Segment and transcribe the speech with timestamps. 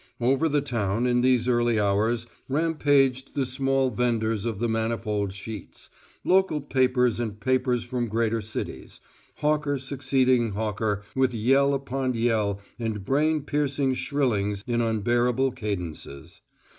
[0.19, 5.91] Over the town, in these early hours, rampaged the small vendors of the manifold sheets:
[6.23, 8.99] local papers and papers from greater cities,
[9.35, 16.41] hawker succeeding hawker with yell upon yell and brain piercing shrillings in unbearable cadences.